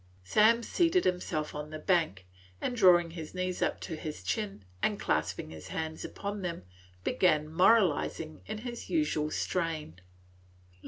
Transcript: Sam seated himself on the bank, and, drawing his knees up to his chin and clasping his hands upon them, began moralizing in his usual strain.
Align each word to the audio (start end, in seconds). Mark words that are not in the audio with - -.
Sam 0.23 0.63
seated 0.63 1.05
himself 1.05 1.53
on 1.53 1.69
the 1.69 1.77
bank, 1.77 2.25
and, 2.59 2.75
drawing 2.75 3.11
his 3.11 3.35
knees 3.35 3.61
up 3.61 3.79
to 3.81 3.95
his 3.95 4.23
chin 4.23 4.65
and 4.81 4.99
clasping 4.99 5.51
his 5.51 5.67
hands 5.67 6.03
upon 6.03 6.41
them, 6.41 6.63
began 7.03 7.47
moralizing 7.53 8.41
in 8.47 8.57
his 8.57 8.89
usual 8.89 9.29
strain. 9.29 10.01